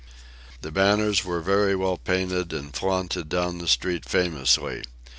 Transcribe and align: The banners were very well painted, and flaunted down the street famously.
The 0.61 0.71
banners 0.71 1.23
were 1.23 1.41
very 1.41 1.75
well 1.75 1.95
painted, 1.95 2.53
and 2.53 2.75
flaunted 2.75 3.29
down 3.29 3.59
the 3.59 3.67
street 3.67 4.03
famously. 4.03 4.81